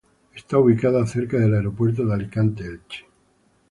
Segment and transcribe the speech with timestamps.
[0.33, 3.05] Está ubicada cerca del Aeropuerto de Alicante-Elche.